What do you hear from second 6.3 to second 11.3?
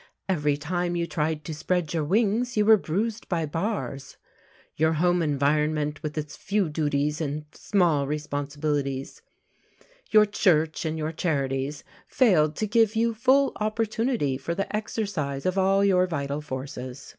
few duties and small responsibilities, your church and your